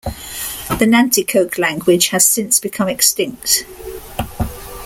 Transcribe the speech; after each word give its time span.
The 0.79 0.87
Nanticoke 0.89 1.59
language 1.59 2.07
has 2.07 2.25
since 2.25 2.57
become 2.59 2.89
extinct. 2.89 3.65